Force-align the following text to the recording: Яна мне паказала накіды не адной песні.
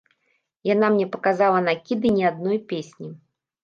Яна 0.69 0.89
мне 0.95 1.05
паказала 1.17 1.63
накіды 1.69 2.07
не 2.19 2.29
адной 2.35 2.57
песні. 2.73 3.09